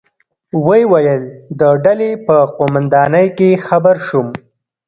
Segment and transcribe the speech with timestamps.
[0.65, 1.23] ویې ویل:
[1.59, 4.27] د ډلې په قومندانۍ کې خبر شوم.